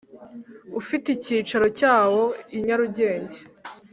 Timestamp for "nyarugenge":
2.65-3.39